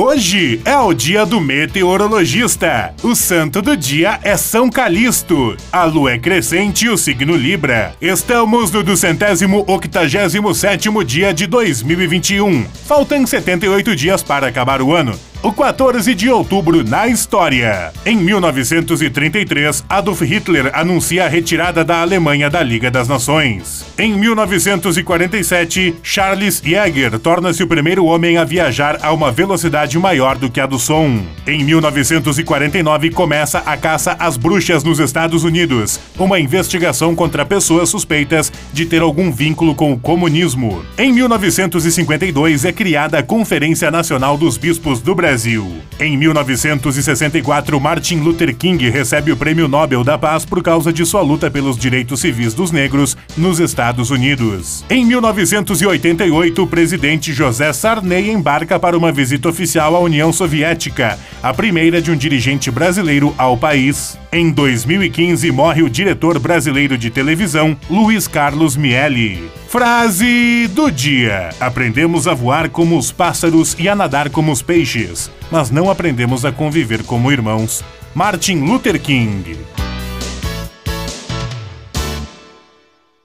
[0.00, 2.94] Hoje é o dia do meteorologista.
[3.02, 5.56] O santo do dia é São Calixto.
[5.72, 7.96] A lua é crescente e o signo Libra.
[8.00, 12.64] Estamos no duzentésimo octagésimo sétimo dia de 2021.
[12.86, 15.18] Faltam 78 dias para acabar o ano.
[15.48, 17.90] O 14 de outubro na história.
[18.04, 23.86] Em 1933, Adolf Hitler anuncia a retirada da Alemanha da Liga das Nações.
[23.98, 30.50] Em 1947, Charles Jäger torna-se o primeiro homem a viajar a uma velocidade maior do
[30.50, 31.22] que a do som.
[31.46, 38.52] Em 1949, começa a caça às bruxas nos Estados Unidos, uma investigação contra pessoas suspeitas
[38.70, 40.84] de ter algum vínculo com o comunismo.
[40.98, 45.70] Em 1952, é criada a Conferência Nacional dos Bispos do Brasil Brasil.
[46.00, 51.22] Em 1964, Martin Luther King recebe o Prêmio Nobel da Paz por causa de sua
[51.22, 54.84] luta pelos direitos civis dos negros nos Estados Unidos.
[54.90, 61.54] Em 1988, o presidente José Sarney embarca para uma visita oficial à União Soviética, a
[61.54, 64.18] primeira de um dirigente brasileiro ao país.
[64.32, 69.48] Em 2015, morre o diretor brasileiro de televisão, Luiz Carlos Miele.
[69.68, 75.30] Frase do dia: Aprendemos a voar como os pássaros e a nadar como os peixes,
[75.50, 77.84] mas não aprendemos a conviver como irmãos.
[78.14, 79.58] Martin Luther King